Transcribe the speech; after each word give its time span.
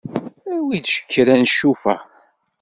Awi-d 0.53 0.87
kra 1.11 1.33
n 1.41 1.43
ccufa. 1.51 1.95